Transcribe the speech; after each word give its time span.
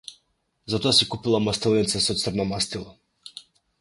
Затоа 0.75 0.93
си 0.99 1.07
купила 1.11 1.41
мастилница 1.49 2.01
со 2.07 2.17
црно 2.23 2.47
мастило. 2.55 2.99